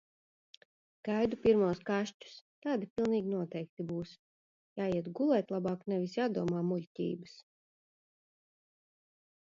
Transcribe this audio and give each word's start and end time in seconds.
Gaidu 1.07 1.37
pirmos 1.43 1.81
kašķus, 1.89 2.37
tādi 2.67 2.89
pilnīgi 2.95 3.35
noteikti 3.35 3.87
būs. 3.93 4.15
Jāiet 4.81 5.13
gulēt 5.21 5.55
labāk, 5.59 5.87
nevis 5.95 6.19
jādomā 6.21 6.67
muļķības. 6.73 7.39